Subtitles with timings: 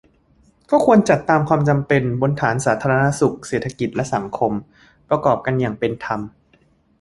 [0.69, 4.51] ก็ควรจัดตามความจำเป็น บนฐานสาธารณสุข เศรษฐกิจ และสังคม
[5.09, 6.19] ประกอบกันอย่างเป็นธรรม